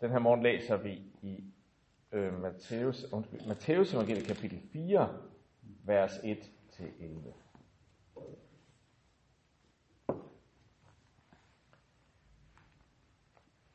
Den 0.00 0.10
her 0.10 0.18
morgen 0.18 0.42
læser 0.42 0.76
vi 0.76 1.02
i 1.22 1.44
øh, 2.12 2.40
Matthæus, 2.40 3.12
undskyld, 3.12 3.46
Matthæus 3.46 3.94
evangeliet 3.94 4.26
kapitel 4.26 4.60
4, 4.72 5.20
vers 5.84 6.12
1-11. 6.12 7.32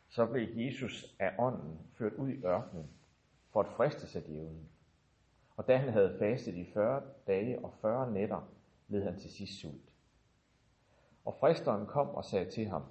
Så 0.10 0.26
blev 0.26 0.48
Jesus 0.56 1.16
af 1.20 1.36
ånden 1.40 1.80
ført 1.94 2.14
ud 2.14 2.30
i 2.30 2.46
ørkenen 2.46 2.90
for 3.50 3.60
at 3.60 3.68
friste 3.68 4.08
sig 4.08 4.28
djævlen. 4.28 4.70
Og 5.58 5.68
da 5.68 5.78
han 5.78 5.90
havde 5.90 6.16
fastet 6.20 6.56
i 6.56 6.72
40 6.74 7.04
dage 7.28 7.66
og 7.66 7.74
40 7.82 8.12
nætter, 8.12 8.52
led 8.88 9.04
han 9.04 9.20
til 9.20 9.32
sidst 9.32 9.60
sult. 9.60 9.92
Og 11.26 11.38
fristeren 11.40 11.86
kom 11.86 12.10
og 12.10 12.26
sagde 12.26 12.52
til 12.52 12.68
ham, 12.68 12.84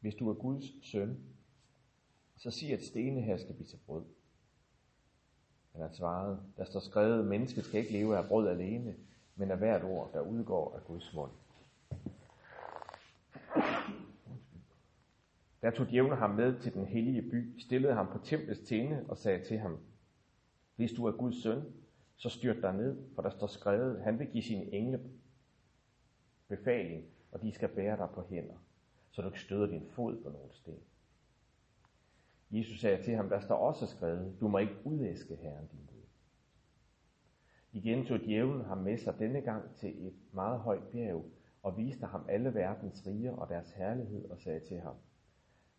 hvis 0.00 0.14
du 0.14 0.30
er 0.30 0.34
Guds 0.34 0.64
søn, 0.90 1.18
så 2.36 2.50
sig, 2.50 2.72
at 2.72 2.82
stene 2.82 3.20
her 3.20 3.36
skal 3.36 3.54
blive 3.54 3.66
til 3.66 3.78
brød. 3.86 4.04
Han 5.72 5.82
har 5.82 5.90
svaret, 5.92 6.40
der 6.56 6.64
står 6.64 6.80
skrevet, 6.80 7.26
mennesket 7.26 7.64
skal 7.64 7.80
ikke 7.80 7.92
leve 7.92 8.16
af 8.16 8.28
brød 8.28 8.48
alene, 8.48 8.96
men 9.36 9.50
af 9.50 9.58
hvert 9.58 9.84
ord, 9.84 10.12
der 10.12 10.20
udgår 10.20 10.74
af 10.76 10.84
Guds 10.84 11.14
mund. 11.14 11.30
Der 15.62 15.70
tog 15.70 15.86
djævlen 15.86 16.18
ham 16.18 16.30
med 16.30 16.60
til 16.60 16.74
den 16.74 16.86
hellige 16.86 17.22
by, 17.22 17.58
stillede 17.60 17.94
ham 17.94 18.06
på 18.06 18.18
templets 18.18 18.60
tinde 18.60 19.04
og 19.08 19.18
sagde 19.18 19.44
til 19.44 19.58
ham, 19.58 19.78
hvis 20.76 20.92
du 20.92 21.06
er 21.06 21.12
Guds 21.12 21.42
søn, 21.42 21.62
så 22.16 22.28
styrt 22.28 22.62
dig 22.62 22.74
ned, 22.74 22.96
for 23.14 23.22
der 23.22 23.30
står 23.30 23.46
skrevet, 23.46 24.02
han 24.02 24.18
vil 24.18 24.26
give 24.26 24.42
sine 24.42 24.72
engle 24.72 25.00
befaling, 26.48 27.04
og 27.32 27.42
de 27.42 27.52
skal 27.52 27.68
bære 27.68 27.96
dig 27.96 28.08
på 28.14 28.22
hænder, 28.30 28.54
så 29.10 29.22
du 29.22 29.28
ikke 29.28 29.40
støder 29.40 29.66
din 29.66 29.86
fod 29.86 30.22
på 30.22 30.30
nogen 30.30 30.52
sten. 30.52 30.82
Jesus 32.50 32.80
sagde 32.80 33.02
til 33.02 33.14
ham, 33.14 33.28
der 33.28 33.40
står 33.40 33.56
også 33.56 33.86
skrevet, 33.86 34.36
du 34.40 34.48
må 34.48 34.58
ikke 34.58 34.76
udæske 34.84 35.36
Herren 35.36 35.66
din 35.66 35.86
Gud. 35.86 36.02
Igen 37.72 38.06
tog 38.06 38.18
djævlen 38.18 38.64
ham 38.64 38.78
med 38.78 38.98
sig 38.98 39.18
denne 39.18 39.40
gang 39.40 39.74
til 39.74 40.06
et 40.06 40.14
meget 40.32 40.60
højt 40.60 40.82
bjerg, 40.92 41.24
og 41.62 41.76
viste 41.76 42.06
ham 42.06 42.26
alle 42.28 42.54
verdens 42.54 43.06
riger 43.06 43.32
og 43.32 43.48
deres 43.48 43.72
herlighed, 43.72 44.30
og 44.30 44.38
sagde 44.38 44.60
til 44.60 44.80
ham, 44.80 44.94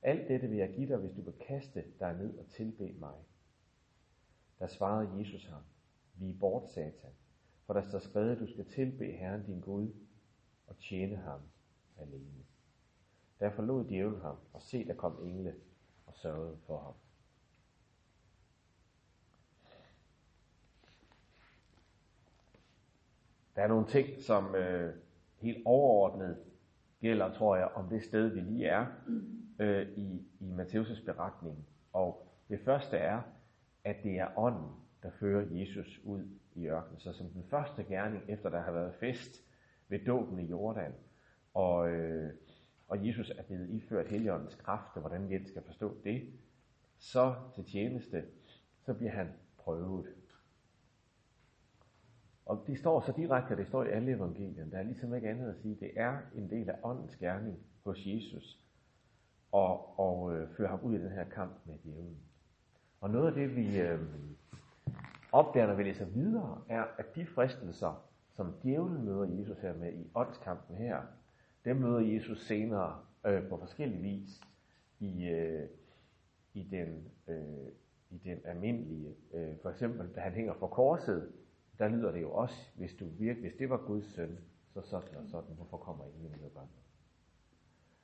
alt 0.01 0.27
dette 0.27 0.47
vil 0.47 0.57
jeg 0.57 0.73
give 0.73 0.87
dig, 0.87 0.97
hvis 0.97 1.11
du 1.11 1.21
vil 1.21 1.33
kaste 1.47 1.83
dig 1.99 2.13
ned 2.13 2.37
og 2.37 2.47
tilbe 2.47 2.93
mig. 2.99 3.15
Der 4.59 4.67
svarede 4.67 5.19
Jesus 5.19 5.45
ham, 5.45 5.61
vi 6.15 6.29
er 6.29 6.39
bort, 6.39 6.69
satan, 6.69 7.11
for 7.65 7.73
der 7.73 7.81
står 7.81 7.99
skrevet, 7.99 8.39
du 8.39 8.47
skal 8.47 8.65
tilbe 8.65 9.05
Herren 9.05 9.45
din 9.45 9.59
Gud 9.59 9.93
og 10.67 10.77
tjene 10.77 11.15
ham 11.15 11.41
alene. 11.97 12.48
Der 13.39 13.49
forlod 13.49 13.85
djævlen 13.85 14.21
ham, 14.21 14.35
og 14.53 14.61
se, 14.61 14.87
der 14.87 14.93
kom 14.93 15.19
engle 15.23 15.55
og 16.05 16.13
sørgede 16.15 16.57
for 16.67 16.79
ham. 16.79 16.93
Der 23.55 23.61
er 23.61 23.67
nogle 23.67 23.87
ting, 23.87 24.21
som 24.21 24.55
øh, 24.55 24.95
helt 25.37 25.61
overordnet 25.65 26.37
gælder, 27.01 27.33
tror 27.33 27.55
jeg, 27.55 27.67
om 27.67 27.89
det 27.89 28.03
sted, 28.03 28.27
vi 28.27 28.39
lige 28.39 28.65
er 28.65 28.85
øh, 29.59 29.87
i, 29.97 30.27
i 30.39 30.51
Matthæus' 30.51 31.05
beretning. 31.05 31.67
Og 31.93 32.27
det 32.49 32.59
første 32.65 32.97
er, 32.97 33.21
at 33.83 33.95
det 34.03 34.19
er 34.19 34.37
ånden, 34.37 34.71
der 35.03 35.09
fører 35.11 35.45
Jesus 35.51 36.01
ud 36.03 36.27
i 36.55 36.67
ørkenen. 36.67 36.99
Så 36.99 37.13
som 37.13 37.29
den 37.29 37.43
første 37.49 37.83
gerning, 37.83 38.23
efter 38.27 38.49
der 38.49 38.61
har 38.61 38.71
været 38.71 38.95
fest 38.95 39.43
ved 39.87 40.05
dåben 40.05 40.39
i 40.39 40.45
Jordan, 40.45 40.93
og, 41.53 41.89
øh, 41.89 42.33
og 42.89 43.07
Jesus 43.07 43.29
er 43.37 43.43
blevet 43.43 43.69
iført 43.69 44.07
heligåndens 44.07 44.55
kraft, 44.55 44.95
og 44.95 45.01
hvordan 45.01 45.29
vi 45.29 45.47
skal 45.47 45.63
forstå 45.63 45.97
det, 46.03 46.29
så 46.99 47.35
til 47.55 47.63
tjeneste, 47.65 48.23
så 48.85 48.93
bliver 48.93 49.11
han 49.11 49.27
prøvet. 49.57 50.05
Og 52.45 52.63
det 52.67 52.79
står 52.79 53.01
så 53.01 53.13
direkte, 53.17 53.55
det 53.55 53.67
står 53.67 53.83
i 53.83 53.89
alle 53.89 54.11
evangelierne. 54.11 54.71
Der 54.71 54.77
er 54.77 54.83
ligesom 54.83 55.15
ikke 55.15 55.29
andet 55.29 55.49
at 55.49 55.55
sige. 55.61 55.77
Det 55.79 55.91
er 55.95 56.17
en 56.35 56.49
del 56.49 56.69
af 56.69 56.79
åndens 56.83 57.15
gerning 57.15 57.59
hos 57.83 58.05
Jesus 58.05 58.59
og, 59.51 59.99
og 59.99 60.35
øh, 60.35 60.49
føre 60.57 60.67
ham 60.67 60.79
ud 60.83 60.95
i 60.95 61.01
den 61.01 61.11
her 61.11 61.23
kamp 61.23 61.51
med 61.65 61.75
djævlen. 61.83 62.17
Og 63.01 63.09
noget 63.09 63.27
af 63.27 63.33
det, 63.33 63.55
vi 63.55 63.79
øh, 63.81 63.99
opdager, 65.31 65.67
når 65.67 65.75
vi 65.75 65.83
læser 65.83 66.05
videre, 66.05 66.61
er, 66.69 66.83
at 66.97 67.15
de 67.15 67.25
fristelser, 67.25 68.03
som 68.35 68.53
djævlen 68.63 69.05
møder 69.05 69.23
Jesus 69.23 69.59
her 69.59 69.73
med 69.73 69.93
i 69.93 70.11
åndskampen 70.15 70.75
her, 70.75 71.01
dem 71.69 71.77
møder 71.77 71.99
Jesus 71.99 72.45
senere 72.45 72.99
øh, 73.25 73.49
på 73.49 73.57
forskellige 73.57 74.01
vis 74.01 74.41
i, 74.99 75.27
øh, 75.27 75.69
i, 76.53 76.63
den, 76.63 77.11
øh, 77.27 77.67
i 78.09 78.17
den 78.17 78.39
almindelige. 78.45 79.15
Øh, 79.33 79.57
for 79.61 79.69
eksempel, 79.69 80.15
da 80.15 80.19
han 80.19 80.33
hænger 80.33 80.53
på 80.53 80.67
korset, 80.67 81.31
der 81.79 81.87
lyder 81.87 82.11
det 82.11 82.21
jo 82.21 82.31
også, 82.31 82.55
hvis, 82.75 82.93
du 82.93 83.05
virke, 83.07 83.39
hvis 83.39 83.53
det 83.59 83.69
var 83.69 83.77
Guds 83.77 84.13
søn, 84.13 84.39
så 84.73 84.81
sådan 84.81 85.15
og 85.15 85.27
sådan, 85.27 85.55
hvorfor 85.55 85.77
kommer 85.77 86.05
ingen 86.05 86.41
med 86.41 86.49
børn? 86.49 86.69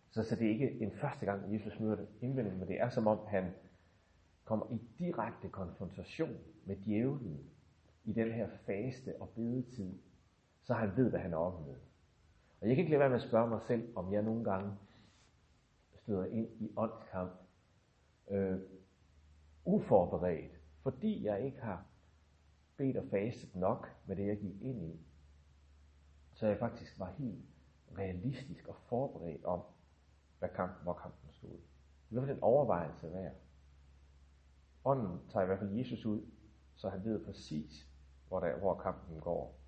Så, 0.10 0.24
så 0.24 0.36
det 0.36 0.48
er 0.48 0.52
ikke 0.52 0.82
en 0.82 0.92
første 0.92 1.26
gang, 1.26 1.54
Jesus 1.54 1.80
møder 1.80 1.96
det 1.96 2.08
indvendigt, 2.22 2.60
men 2.60 2.68
det 2.68 2.82
er 2.82 2.90
som 2.90 3.08
om, 3.08 3.20
han 3.28 3.52
kommer 4.44 4.66
i 4.72 4.82
direkte 5.00 5.50
konfrontation 5.50 6.38
med 6.66 6.76
djævlen 6.76 7.40
i 8.04 8.14
den 8.14 8.32
her 8.32 8.50
faste 8.66 9.22
og 9.22 9.30
bedetid, 9.30 9.94
så 10.64 10.74
han 10.74 10.92
ved, 10.96 11.10
hvad 11.10 11.20
han 11.20 11.34
er 11.34 11.38
oppe 11.38 11.72
med. 11.72 11.76
Og 12.62 12.68
jeg 12.68 12.76
kan 12.76 12.84
ikke 12.84 12.92
lade 12.92 13.00
være 13.00 13.10
med 13.10 13.18
at 13.18 13.28
spørge 13.28 13.50
mig 13.50 13.62
selv, 13.68 13.98
om 13.98 14.14
jeg 14.14 14.22
nogle 14.22 14.44
gange 14.44 14.74
støder 15.94 16.26
ind 16.26 16.62
i 16.62 16.72
åndskamp 16.78 17.32
øh, 18.28 18.60
uforberedt, 19.66 20.52
fordi 20.84 21.26
jeg 21.26 21.46
ikke 21.46 21.62
har 21.62 21.86
bedt 22.78 22.98
og 22.98 23.06
fastet 23.12 23.56
nok 23.56 23.90
med 24.06 24.16
det, 24.16 24.28
jeg 24.28 24.38
gik 24.38 24.62
ind 24.62 24.84
i, 24.84 25.00
så 26.34 26.48
jeg 26.48 26.60
faktisk 26.60 27.00
var 27.00 27.12
helt 27.18 27.46
realistisk 27.98 28.68
og 28.68 28.76
forberedt 28.90 29.46
om, 29.46 29.62
hvad 30.40 30.50
kampen, 30.50 30.84
hvor 30.84 30.94
kampen 30.94 31.32
stod. 31.32 31.50
Det 31.50 31.58
er 31.58 32.12
i 32.12 32.14
hvert 32.16 32.28
fald 32.28 32.38
en 32.38 32.44
overvejelse 32.44 33.12
værd. 33.12 33.34
Ånden 34.86 35.20
tager 35.30 35.44
i 35.44 35.46
hvert 35.46 35.60
fald 35.60 35.72
Jesus 35.72 36.06
ud, 36.06 36.22
så 36.76 36.90
han 36.90 37.04
ved 37.04 37.26
præcis, 37.26 37.88
hvor, 38.28 38.40
der, 38.40 38.58
hvor 38.58 38.76
kampen 38.76 39.20
går. 39.20 39.60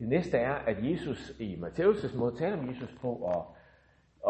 Det 0.00 0.08
næste 0.08 0.38
er, 0.38 0.52
at 0.54 0.90
Jesus 0.90 1.32
i 1.38 1.54
Matthæus' 1.54 2.18
måde 2.18 2.36
taler 2.36 2.58
om 2.58 2.68
Jesus 2.68 2.98
på 3.00 3.26
at, 3.26 3.42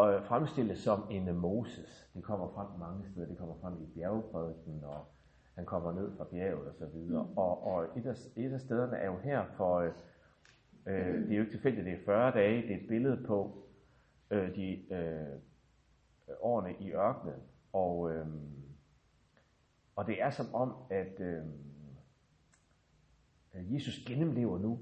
at 0.05 0.23
fremstille 0.23 0.75
som 0.75 1.07
en 1.11 1.35
Moses. 1.35 2.09
Det 2.13 2.23
kommer 2.23 2.47
frem 2.55 2.79
mange 2.79 3.09
steder. 3.11 3.27
Det 3.27 3.37
kommer 3.37 3.55
frem 3.61 3.73
i 3.73 3.85
bjergprædiken, 3.85 4.83
og 4.83 5.05
han 5.55 5.65
kommer 5.65 5.91
ned 5.91 6.11
fra 6.17 6.23
bjerget 6.23 6.67
og 6.67 6.75
så 6.75 6.85
videre. 6.85 7.23
Mm. 7.23 7.37
Og, 7.37 7.67
og 7.67 7.83
et, 7.97 8.05
af, 8.05 8.15
et 8.35 8.53
af 8.53 8.61
stederne 8.61 8.97
er 8.97 9.05
jo 9.05 9.17
her, 9.17 9.45
for 9.57 9.79
øh, 10.85 11.23
det 11.23 11.31
er 11.31 11.35
jo 11.35 11.41
ikke 11.41 11.53
tilfældigt, 11.53 11.85
det 11.85 11.93
er 11.93 12.05
40 12.05 12.31
dage. 12.31 12.61
Det 12.61 12.71
er 12.71 12.79
et 12.79 12.87
billede 12.87 13.23
på 13.27 13.65
øh, 14.31 14.55
de 14.55 14.93
øh, 14.93 15.39
årene 16.41 16.75
i 16.79 16.91
ørkenen. 16.91 17.39
Og, 17.73 18.11
øh, 18.11 18.27
og 19.95 20.07
det 20.07 20.21
er 20.21 20.29
som 20.29 20.53
om, 20.53 20.73
at 20.89 21.19
øh, 21.19 21.43
Jesus 23.75 24.03
gennemlever 24.07 24.59
nu 24.59 24.79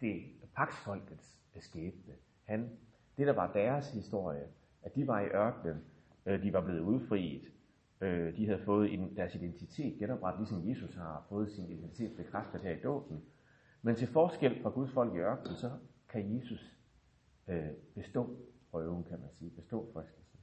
det 0.00 0.22
paksfolkets 0.54 1.40
skæbne. 1.58 2.14
Han, 2.44 2.70
det 3.18 3.26
der 3.26 3.32
var 3.32 3.52
deres 3.52 3.90
historie, 3.90 4.46
at 4.82 4.94
de 4.94 5.06
var 5.06 5.20
i 5.20 5.26
ørkenen, 5.26 5.84
øh, 6.26 6.42
de 6.42 6.52
var 6.52 6.60
blevet 6.60 6.80
udfriet, 6.80 7.42
øh, 8.00 8.36
de 8.36 8.46
havde 8.46 8.64
fået 8.64 9.16
deres 9.16 9.34
identitet 9.34 9.98
genoprettet, 9.98 10.40
ligesom 10.40 10.68
Jesus 10.68 10.94
har 10.94 11.26
fået 11.28 11.52
sin 11.52 11.70
identitet 11.70 12.16
bekræftet 12.16 12.60
her 12.60 12.70
i 12.70 12.80
dåben. 12.80 13.22
Men 13.82 13.96
til 13.96 14.08
forskel 14.08 14.62
fra 14.62 14.70
Guds 14.70 14.90
folk 14.90 15.14
i 15.14 15.18
ørkenen, 15.18 15.56
så 15.56 15.70
kan 16.08 16.36
Jesus 16.36 16.78
øh, 17.48 17.70
bestå 17.94 18.36
prøven, 18.70 19.04
kan 19.04 19.20
man 19.20 19.30
sige, 19.32 19.50
bestå 19.50 19.92
fristelsen. 19.92 20.40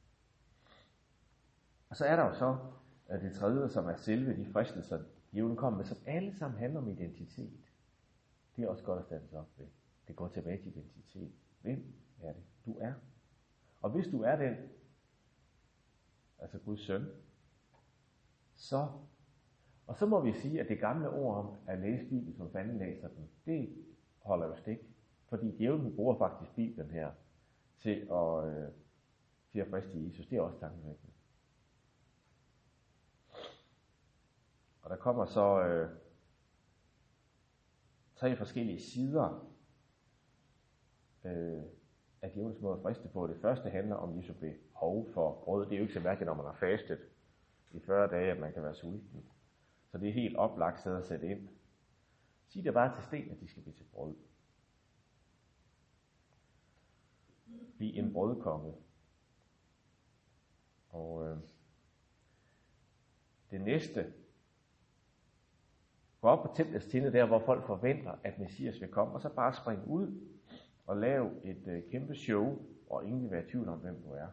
Og 1.90 1.96
så 1.96 2.06
er 2.06 2.16
der 2.16 2.26
jo 2.26 2.34
så 2.34 2.58
det 3.22 3.34
tredje, 3.34 3.70
som 3.70 3.86
er 3.86 3.96
selve 3.96 4.38
de 4.38 4.52
fristelser, 4.52 5.00
djævlen 5.32 5.56
kommer 5.56 5.78
med, 5.78 5.86
som 5.86 5.98
alle 6.06 6.36
sammen 6.36 6.60
handler 6.60 6.80
om 6.80 6.88
identitet. 6.88 7.67
Det 8.58 8.64
er 8.66 8.70
også 8.70 8.84
godt 8.84 9.00
at 9.00 9.06
stande 9.06 9.28
sig 9.28 9.40
op 9.40 9.50
ved. 9.58 9.68
Det 10.08 10.16
går 10.16 10.28
tilbage 10.28 10.62
til 10.62 10.72
identitet. 10.72 11.32
Hvem 11.62 11.94
er 12.22 12.34
det, 12.34 12.44
du 12.66 12.78
er? 12.80 12.94
Og 13.82 13.90
hvis 13.90 14.08
du 14.08 14.22
er 14.22 14.36
den, 14.36 14.56
altså 16.40 16.60
Guds 16.60 16.80
søn, 16.80 17.06
så, 18.56 18.88
og 19.88 19.98
så 19.98 20.06
må 20.06 20.22
vi 20.22 20.34
sige, 20.34 20.62
at 20.62 20.70
det 20.70 20.80
gamle 20.80 21.10
ord 21.10 21.46
om 21.46 21.56
at 21.68 21.80
læse 21.80 22.04
Bibelen, 22.04 22.36
som 22.36 22.52
fanden 22.52 22.78
læser 22.78 23.08
den, 23.08 23.30
det 23.46 23.86
holder 24.20 24.48
jo 24.48 24.56
stik. 24.56 24.80
Fordi 25.30 25.58
djævlen 25.58 25.96
bruger 25.96 26.18
faktisk 26.18 26.56
Bibelen 26.56 26.92
her 26.92 27.12
til 27.78 28.08
at, 28.12 28.48
øh, 28.48 28.72
til 29.52 29.60
at 29.60 29.68
friste 29.70 30.06
Jesus. 30.06 30.28
Det 30.28 30.38
er 30.38 30.42
også 30.42 30.60
tankevækkende. 30.60 31.14
Og 34.82 34.90
der 34.90 34.96
kommer 34.96 35.26
så 35.26 35.64
øh, 35.64 35.90
tre 38.18 38.36
forskellige 38.36 38.80
sider 38.80 39.54
øh, 41.24 41.64
af 42.22 42.32
djævelens 42.32 42.62
måde 42.62 42.76
at 42.76 42.82
friste 42.82 43.08
på. 43.08 43.28
Det 43.28 43.38
første 43.42 43.70
handler 43.70 43.96
om 43.96 44.18
Jesu 44.18 44.34
behov 44.34 45.10
for 45.14 45.44
brød. 45.44 45.66
Det 45.66 45.74
er 45.74 45.78
jo 45.78 45.82
ikke 45.82 45.94
så 45.94 46.00
mærkeligt, 46.00 46.28
når 46.28 46.34
man 46.34 46.46
har 46.46 46.54
fastet 46.60 47.00
i 47.72 47.80
40 47.80 48.08
dage, 48.08 48.32
at 48.32 48.40
man 48.40 48.54
kan 48.54 48.64
være 48.64 48.76
sulten. 48.76 49.26
Så 49.92 49.98
det 49.98 50.10
er 50.10 50.14
helt 50.14 50.38
oplagt 50.38 50.80
sted 50.80 50.98
at 50.98 51.06
sætte 51.06 51.28
ind. 51.28 51.50
Sig 52.48 52.64
det 52.64 52.74
bare 52.74 52.96
til 52.96 53.04
sten, 53.04 53.32
at 53.32 53.40
de 53.40 53.48
skal 53.48 53.64
blive 53.64 53.76
til 53.76 53.84
brød. 53.84 54.16
Bliv 57.78 58.04
en 58.04 58.14
brødkonge. 58.14 58.74
Og 60.90 61.28
øh, 61.28 61.38
det 63.52 63.62
næste, 63.62 64.14
gå 66.28 66.32
op 66.32 66.44
på 66.44 66.54
templets 66.56 66.86
tinde 66.86 67.12
der, 67.12 67.26
hvor 67.26 67.40
folk 67.40 67.66
forventer, 67.66 68.12
at 68.24 68.40
Messias 68.40 68.82
vil 68.82 68.90
komme, 68.90 69.14
og 69.14 69.22
så 69.22 69.30
bare 69.30 69.54
springe 69.54 69.88
ud 69.88 70.20
og 70.88 70.98
lave 70.98 71.30
et 71.44 71.68
øh, 71.68 71.84
kæmpe 71.92 72.16
show, 72.16 72.58
og 72.90 73.06
ingen 73.06 73.24
vil 73.24 73.32
være 73.32 73.44
i 73.48 73.50
tvivl 73.50 73.70
om, 73.70 73.80
hvem 73.80 74.02
du 74.04 74.12
er. 74.12 74.28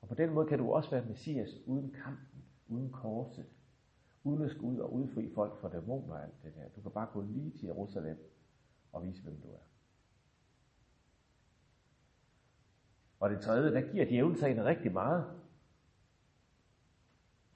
Og 0.00 0.08
på 0.08 0.14
den 0.14 0.30
måde 0.30 0.46
kan 0.46 0.58
du 0.58 0.72
også 0.72 0.90
være 0.90 1.04
Messias 1.04 1.48
uden 1.66 1.94
kampen, 2.04 2.44
uden 2.68 2.90
korset, 2.90 3.46
uden 4.24 4.42
at 4.42 4.50
skulle 4.50 4.74
ud 4.74 4.78
og 4.78 4.92
udfri 4.92 5.32
folk 5.34 5.60
fra 5.60 5.68
dæmoner 5.68 6.14
og 6.14 6.22
alt 6.22 6.42
det 6.42 6.54
der. 6.54 6.68
Du 6.76 6.80
kan 6.80 6.90
bare 6.90 7.08
gå 7.12 7.20
lige 7.20 7.50
til 7.50 7.66
Jerusalem 7.66 8.18
og 8.92 9.06
vise, 9.06 9.22
hvem 9.22 9.40
du 9.40 9.48
er. 9.48 9.64
Og 13.20 13.30
det 13.30 13.40
tredje, 13.40 13.74
der 13.74 13.92
giver 13.92 14.04
djævlen 14.04 14.36
sig 14.36 14.64
rigtig 14.64 14.92
meget. 14.92 15.41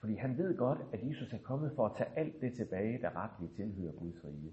Fordi 0.07 0.19
han 0.19 0.39
ved 0.39 0.57
godt, 0.57 0.79
at 0.93 1.09
Jesus 1.09 1.33
er 1.33 1.39
kommet 1.39 1.73
for 1.73 1.87
at 1.87 1.97
tage 1.97 2.19
alt 2.19 2.41
det 2.41 2.55
tilbage, 2.55 3.03
der 3.03 3.17
retligt 3.17 3.55
tilhører 3.55 3.93
Guds 3.93 4.25
rige. 4.25 4.53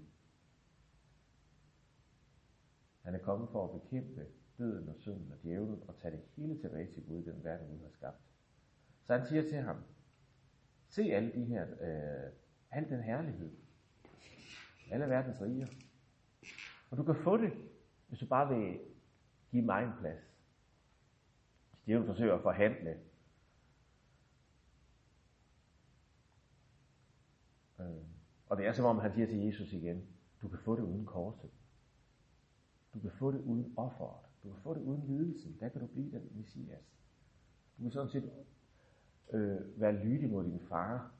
Han 3.02 3.14
er 3.14 3.18
kommet 3.18 3.48
for 3.52 3.64
at 3.64 3.80
bekæmpe 3.80 4.26
døden 4.58 4.88
og 4.88 4.94
synden 4.98 5.32
og 5.32 5.38
djævlen 5.42 5.82
og 5.88 5.96
tage 5.96 6.16
det 6.16 6.24
hele 6.36 6.60
tilbage 6.60 6.92
til 6.92 7.06
Gud, 7.06 7.22
den 7.22 7.44
verden, 7.44 7.68
Gud 7.68 7.78
har 7.78 7.90
skabt. 7.90 8.20
Så 9.06 9.16
han 9.16 9.26
siger 9.26 9.42
til 9.42 9.58
ham, 9.58 9.76
se 10.88 11.02
alle 11.02 11.32
de 11.32 11.44
her, 11.44 11.66
øh, 11.80 12.32
al 12.70 12.90
den 12.90 13.02
herlighed, 13.02 13.50
alle 14.90 15.08
verdens 15.08 15.40
riger. 15.40 15.66
Og 16.90 16.96
du 16.96 17.02
kan 17.02 17.14
få 17.24 17.36
det, 17.36 17.52
hvis 18.08 18.18
du 18.18 18.26
bare 18.26 18.56
vil 18.56 18.80
give 19.50 19.62
mig 19.62 19.84
en 19.84 19.92
plads. 20.00 20.22
Djævlen 21.86 22.06
forsøger 22.06 22.34
at 22.34 22.42
forhandle. 22.42 23.00
Øh, 27.80 28.04
og 28.54 28.58
det 28.58 28.66
er 28.66 28.72
som 28.72 28.84
om 28.84 28.98
han 28.98 29.12
siger 29.12 29.26
til 29.26 29.38
Jesus 29.38 29.72
igen, 29.72 30.06
du 30.42 30.48
kan 30.48 30.58
få 30.58 30.76
det 30.76 30.82
uden 30.82 31.06
korset. 31.06 31.50
Du 32.94 33.00
kan 33.00 33.10
få 33.10 33.32
det 33.32 33.40
uden 33.40 33.74
offeret. 33.76 34.26
Du 34.42 34.52
kan 34.52 34.62
få 34.62 34.74
det 34.74 34.80
uden 34.80 35.02
lidelsen. 35.06 35.56
Der 35.60 35.68
kan 35.68 35.80
du 35.80 35.86
blive 35.86 36.10
den 36.10 36.30
messias. 36.34 36.84
Du 37.78 37.82
kan 37.82 37.90
sådan 37.90 38.08
set 38.08 38.32
øh, 39.30 39.80
være 39.80 40.04
lydig 40.04 40.30
mod 40.30 40.44
din 40.44 40.60
far, 40.60 41.14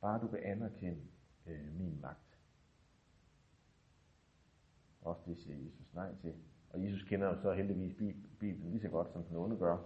bare 0.00 0.20
du 0.20 0.26
vil 0.26 0.40
anerkende 0.44 1.02
øh, 1.46 1.74
min 1.78 2.00
magt. 2.00 2.38
Også 5.02 5.22
det 5.26 5.38
siger 5.38 5.56
Jesus 5.56 5.94
nej 5.94 6.14
til. 6.14 6.34
Og 6.70 6.84
Jesus 6.84 7.02
kender 7.02 7.26
jo 7.26 7.40
så 7.42 7.52
heldigvis 7.52 7.94
Bibelen 8.40 8.70
lige 8.70 8.80
så 8.80 8.88
godt, 8.88 9.12
som 9.12 9.24
den 9.24 9.36
onde 9.36 9.56
gør. 9.56 9.78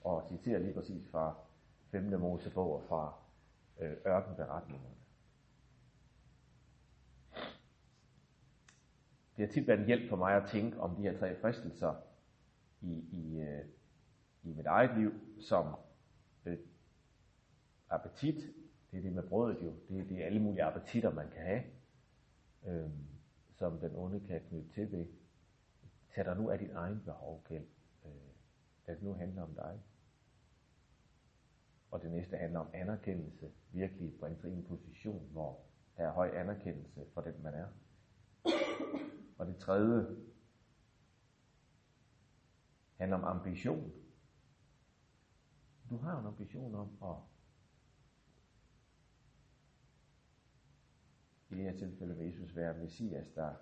Og 0.00 0.28
citerer 0.28 0.58
lige 0.58 0.74
præcis 0.74 1.08
fra 1.10 1.36
5. 1.90 2.20
Mosebog 2.20 2.72
og 2.72 2.82
fra 2.88 3.23
øh, 3.80 3.96
ørkenberetningerne. 4.06 4.94
Det 9.36 9.46
har 9.46 9.52
tit 9.52 9.66
været 9.66 9.80
en 9.80 9.86
hjælp 9.86 10.08
for 10.08 10.16
mig 10.16 10.34
at 10.36 10.50
tænke 10.50 10.80
om 10.80 10.96
de 10.96 11.02
her 11.02 11.18
tre 11.18 11.40
fristelser 11.40 11.94
i, 12.80 12.92
i, 13.12 13.40
øh, 13.40 13.64
i 14.42 14.52
mit 14.52 14.66
eget 14.66 14.98
liv, 14.98 15.12
som 15.40 15.74
øh, 16.46 16.58
appetit, 17.90 18.54
det 18.90 18.98
er 18.98 19.02
det 19.02 19.12
med 19.12 19.22
brødet 19.22 19.62
jo, 19.62 19.74
det, 19.88 20.08
det 20.08 20.22
er 20.22 20.26
alle 20.26 20.40
mulige 20.42 20.64
appetitter, 20.64 21.12
man 21.12 21.30
kan 21.30 21.42
have, 21.42 21.62
øh, 22.66 22.90
som 23.56 23.78
den 23.78 23.96
onde 23.96 24.20
kan 24.20 24.40
knytte 24.48 24.70
til 24.70 24.92
ved. 24.92 25.06
Tag 26.14 26.24
dig 26.24 26.36
nu 26.36 26.50
af 26.50 26.58
dit 26.58 26.70
egen 26.70 27.00
behov, 27.04 27.42
Kjeld. 27.44 27.66
Øh, 28.04 28.10
det 28.86 29.02
nu 29.02 29.12
handler 29.12 29.42
om 29.42 29.54
dig. 29.54 29.80
Og 31.94 32.02
det 32.02 32.10
næste 32.10 32.36
handler 32.36 32.60
om 32.60 32.70
anerkendelse. 32.72 33.52
Virkelig 33.72 34.18
bringe 34.20 34.40
sig 34.40 34.50
i 34.50 34.54
en 34.54 34.64
position, 34.64 35.28
hvor 35.32 35.64
der 35.96 36.08
er 36.08 36.12
høj 36.12 36.30
anerkendelse 36.34 37.06
for 37.14 37.20
den, 37.20 37.42
man 37.42 37.54
er. 37.54 37.66
Og 39.38 39.46
det 39.46 39.56
tredje 39.56 40.16
handler 42.96 43.16
om 43.16 43.24
ambition. 43.24 43.92
Du 45.90 45.96
har 45.96 46.20
en 46.20 46.26
ambition 46.26 46.74
om 46.74 46.88
at 47.02 47.16
i 51.50 51.54
det 51.54 51.64
her 51.64 51.78
tilfælde 51.78 52.16
vil 52.16 52.26
Jesus 52.26 52.56
være 52.56 52.78
Messias, 52.78 53.28
der 53.34 53.54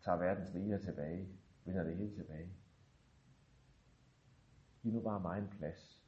tager 0.00 0.18
verdens 0.18 0.54
riger 0.54 0.78
tilbage, 0.78 1.28
vinder 1.64 1.84
det 1.84 1.96
hele 1.96 2.14
tilbage. 2.14 2.52
Giv 4.86 4.94
nu 4.94 5.00
bare 5.00 5.20
mig 5.20 5.38
en 5.38 5.48
plads. 5.58 6.00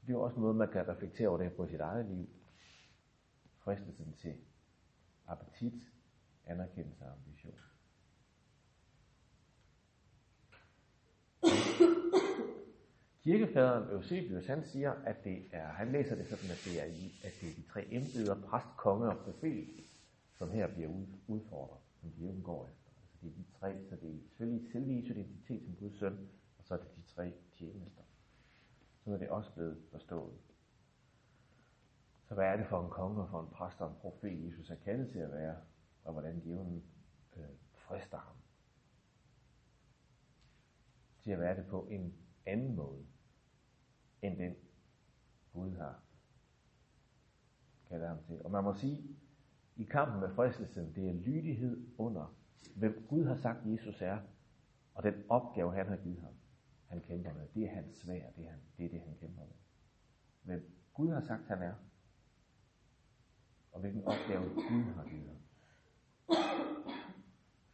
Det 0.00 0.08
er 0.08 0.12
jo 0.12 0.22
også 0.22 0.40
noget, 0.40 0.56
man 0.56 0.68
kan 0.72 0.88
reflektere 0.88 1.28
over 1.28 1.38
det 1.38 1.52
på 1.52 1.66
sit 1.66 1.80
eget 1.80 2.06
liv. 2.06 2.28
Fristelsen 3.58 4.12
til 4.12 4.34
appetit, 5.26 5.82
anerkendelse 6.46 7.04
og 7.04 7.12
ambition. 7.12 7.54
Kirkefaderen 13.22 13.90
Eusebius, 13.90 14.46
han 14.46 14.64
siger, 14.64 14.92
at 14.92 15.24
det 15.24 15.48
er, 15.52 15.68
han 15.68 15.92
læser 15.92 16.14
det 16.14 16.26
sådan, 16.26 16.50
at 16.50 16.62
det 16.64 16.82
er, 16.82 16.84
i, 16.84 17.14
at 17.24 17.32
det 17.40 17.50
er 17.50 17.54
de 17.54 17.62
tre 17.62 17.86
embeder, 17.90 18.42
præst, 18.42 18.76
konge 18.76 19.08
og 19.08 19.18
profet, 19.18 19.68
som 20.38 20.50
her 20.50 20.66
bliver 20.74 20.90
udfordret, 21.26 21.80
som 22.00 22.10
de 22.10 22.42
går 22.42 22.66
efter. 22.66 22.87
Det 23.20 23.28
er 23.28 23.34
de 23.34 23.44
tre, 23.58 23.84
så 23.88 23.96
det 23.96 24.14
er 24.14 24.20
selvfølgelig 24.20 24.72
selve 24.72 24.96
Jesu 24.96 25.12
identitet 25.12 25.64
som 25.64 25.76
Guds 25.76 25.98
søn, 25.98 26.28
og 26.58 26.64
så 26.64 26.74
er 26.74 26.78
det 26.78 26.96
de 26.96 27.02
tre 27.02 27.34
tjenester. 27.52 28.02
Sådan 28.98 29.12
er 29.14 29.18
det 29.18 29.28
også 29.28 29.52
blevet 29.54 29.82
forstået. 29.90 30.38
Så 32.28 32.34
hvad 32.34 32.44
er 32.44 32.56
det 32.56 32.66
for 32.66 32.84
en 32.84 32.90
konge 32.90 33.22
og 33.22 33.28
for 33.28 33.40
en 33.40 33.48
præst 33.48 33.80
og 33.80 33.90
en 33.90 33.96
profet, 34.00 34.44
Jesus 34.44 34.70
er 34.70 34.74
kaldet 34.74 35.10
til 35.10 35.18
at 35.18 35.32
være, 35.32 35.56
og 36.04 36.12
hvordan 36.12 36.40
djævlen 36.40 36.84
øh, 37.36 37.44
frister 37.72 38.18
ham 38.18 38.36
til 41.22 41.30
at 41.30 41.40
være 41.40 41.56
det 41.56 41.66
på 41.66 41.86
en 41.90 42.14
anden 42.46 42.76
måde, 42.76 43.06
end 44.22 44.38
den 44.38 44.54
Gud 45.52 45.76
har 45.76 46.02
kaldet 47.88 48.08
ham 48.08 48.18
til. 48.26 48.42
Og 48.44 48.50
man 48.50 48.64
må 48.64 48.74
sige, 48.74 49.16
i 49.76 49.84
kampen 49.84 50.20
med 50.20 50.34
fristelsen, 50.34 50.94
det 50.94 51.08
er 51.08 51.12
lydighed 51.12 51.88
under, 51.98 52.36
hvem 52.76 53.06
Gud 53.08 53.24
har 53.24 53.36
sagt, 53.36 53.66
Jesus 53.66 54.02
er, 54.02 54.18
og 54.94 55.02
den 55.02 55.24
opgave, 55.28 55.72
han 55.72 55.86
har 55.86 55.96
givet 55.96 56.20
ham, 56.20 56.34
han 56.86 57.00
kæmper 57.00 57.32
med. 57.32 57.48
Det 57.54 57.64
er 57.64 57.74
hans 57.74 57.96
svær, 57.96 58.30
det 58.30 58.44
er, 58.46 58.50
han, 58.50 58.60
det 58.76 58.84
er 58.84 58.90
det, 58.90 59.00
han 59.00 59.16
kæmper 59.20 59.42
med. 59.44 59.54
Hvem 60.42 60.70
Gud 60.94 61.08
har 61.08 61.20
sagt, 61.20 61.46
han 61.46 61.62
er, 61.62 61.74
og 63.72 63.80
hvilken 63.80 64.04
opgave 64.04 64.44
Gud 64.44 64.82
har 64.94 65.04
givet 65.04 65.28
ham. 65.28 65.38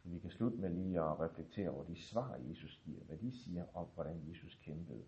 Så 0.03 0.09
vi 0.09 0.19
kan 0.19 0.29
slutte 0.29 0.57
med 0.57 0.69
lige 0.69 0.99
at 0.99 1.19
reflektere 1.19 1.69
over 1.69 1.83
de 1.83 2.01
svar, 2.01 2.35
Jesus 2.35 2.81
giver, 2.85 3.03
hvad 3.03 3.17
de 3.17 3.31
siger 3.31 3.65
om, 3.73 3.87
hvordan 3.93 4.29
Jesus 4.29 4.55
kæmpede. 4.55 5.03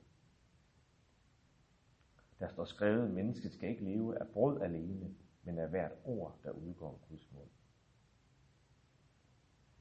Der 2.39 2.48
står 2.48 2.65
skrevet, 2.65 3.03
at 3.07 3.13
mennesket 3.13 3.53
skal 3.53 3.69
ikke 3.69 3.84
leve 3.84 4.19
af 4.19 4.27
brød 4.27 4.62
alene, 4.62 5.15
men 5.43 5.60
af 5.60 5.69
hvert 5.69 5.91
ord, 6.05 6.39
der 6.43 6.51
udgår 6.51 7.05
Guds 7.10 7.31
mund. 7.31 7.50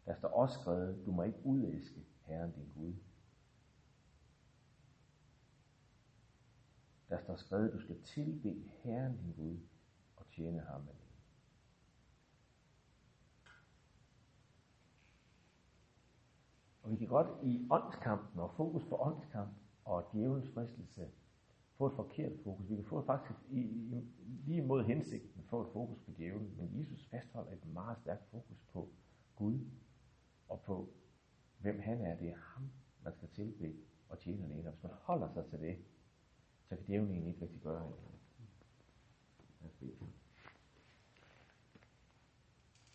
Der 0.06 0.14
står 0.14 0.28
også 0.28 0.60
skrevet, 0.60 1.06
du 1.06 1.12
må 1.12 1.22
ikke 1.22 1.46
udæske 1.46 2.06
Herren 2.22 2.52
din 2.52 2.72
Gud. 2.74 2.94
Der 7.08 7.18
står 7.18 7.36
skrevet, 7.36 7.72
du 7.72 7.80
skal 7.80 8.02
tilbe 8.02 8.54
Herren 8.82 9.16
din 9.16 9.32
Gud 9.32 9.58
og 10.16 10.26
tjene 10.26 10.60
ham 10.60 10.80
med 10.80 10.94
Og 16.86 16.92
vi 16.92 16.96
kan 16.96 17.08
godt 17.08 17.44
i 17.44 17.68
åndskampen 17.70 18.40
og 18.40 18.54
fokus 18.56 18.84
på 18.84 18.96
åndskamp 19.00 19.50
og 19.84 20.08
djævelens 20.12 20.48
fristelse 20.54 21.10
få 21.78 21.86
et 21.86 21.92
forkert 21.96 22.32
fokus. 22.44 22.70
Vi 22.70 22.76
kan 22.76 22.84
få 22.84 23.02
faktisk 23.02 23.38
i, 23.50 23.60
i, 23.60 24.04
lige 24.46 24.62
mod 24.62 24.84
hensigten 24.84 25.42
få 25.42 25.62
et 25.62 25.72
fokus 25.72 25.98
på 25.98 26.10
djævlen, 26.16 26.56
men 26.56 26.80
Jesus 26.80 27.06
fastholder 27.06 27.52
et 27.52 27.66
meget 27.66 27.98
stærkt 27.98 28.30
fokus 28.30 28.58
på 28.72 28.88
Gud 29.36 29.60
og 30.48 30.60
på 30.60 30.88
hvem 31.58 31.80
han 31.80 32.00
er. 32.00 32.16
Det 32.16 32.28
er 32.28 32.36
ham, 32.36 32.70
man 33.04 33.12
skal 33.12 33.28
tilbe 33.28 33.74
og 34.08 34.18
tjene 34.18 34.44
alene. 34.44 34.68
Og 34.68 34.72
hvis 34.72 34.82
man 34.82 34.92
holder 34.92 35.32
sig 35.32 35.46
til 35.46 35.60
det, 35.60 35.78
så 36.68 36.76
kan 36.76 36.86
djævlen 36.86 37.10
egentlig 37.10 37.32
ikke 37.32 37.42
rigtig 37.42 37.60
gøre 37.60 37.80
noget. 37.80 38.16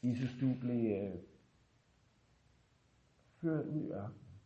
Jesus, 0.03 0.29
du 0.39 0.53
blev 0.59 0.91
øh, 0.91 1.19
ført 3.41 3.65
ud 3.65 3.81
i 3.81 3.91
ørkenen 3.91 4.41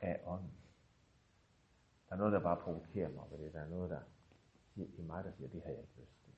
af 0.00 0.20
ånden. 0.24 0.54
Der 2.08 2.14
er 2.14 2.18
noget, 2.18 2.32
der 2.32 2.40
bare 2.40 2.56
provokerer 2.56 3.08
mig 3.08 3.30
ved 3.30 3.38
det. 3.38 3.52
Der 3.52 3.60
er 3.60 3.68
noget, 3.68 3.90
der 3.90 4.00
siger, 4.74 4.88
i 4.98 5.02
mig, 5.02 5.24
der 5.24 5.32
siger, 5.32 5.48
det 5.48 5.62
har 5.62 5.70
jeg 5.70 5.80
ikke 5.80 6.00
lyst 6.00 6.24
til. 6.24 6.32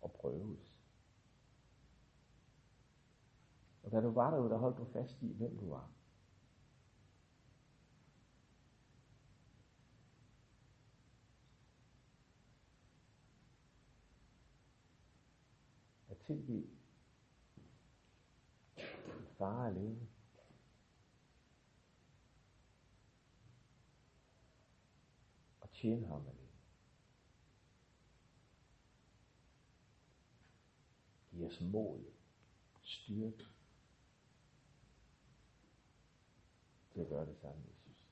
Og 0.00 0.12
prøves. 0.30 0.76
Og 3.82 3.92
da 3.92 4.00
du 4.00 4.10
var 4.10 4.30
derude, 4.30 4.50
der 4.50 4.58
holdt 4.58 4.78
du 4.78 4.84
fast 4.84 5.22
i, 5.22 5.32
hvem 5.32 5.58
du 5.58 5.68
var. 5.68 5.90
At 16.10 16.16
tilgive 16.16 16.66
din 19.06 19.26
far 19.38 19.66
alene. 19.66 20.08
Og 25.60 25.70
tjene 25.70 26.06
ham 26.06 26.26
alene. 26.26 26.49
Deres 31.50 31.60
mod, 31.60 32.04
styrke, 32.82 33.46
til 36.92 37.00
at 37.00 37.08
gøre 37.08 37.26
det 37.26 37.38
samme, 37.38 37.62
Jesus. 37.68 38.06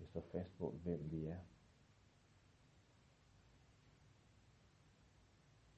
Jeg 0.00 0.08
står 0.08 0.28
fast 0.32 0.58
på, 0.58 0.70
hvem 0.70 1.10
vi 1.10 1.24
er. 1.24 1.40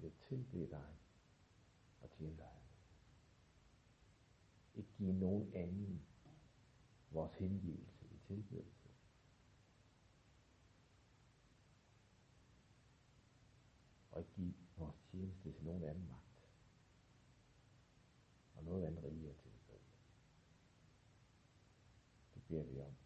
Jeg 0.00 0.12
tilbede 0.28 0.70
dig 0.70 0.96
og 2.02 2.10
tjene 2.10 2.36
dig. 2.36 2.62
Ikke 4.74 4.90
give 4.98 5.12
nogen 5.12 5.54
anden 5.54 6.06
vores 7.10 7.34
hengivelse 7.34 8.06
i 8.06 8.18
tilbedelse. 8.26 8.86
Og 14.16 14.20
ikke 14.20 14.25
give 14.36 14.54
vores 14.76 14.96
tjeneste 15.10 15.52
til 15.52 15.64
nogen 15.64 15.84
anden 15.84 16.08
magt. 16.08 16.48
Og 18.54 18.64
noget 18.64 18.84
andet 18.84 19.04
rigere 19.04 19.34
til 19.34 19.50
det. 19.52 19.80
Det 22.34 22.42
beder 22.48 22.64
vi 22.64 22.80
om. 22.80 23.05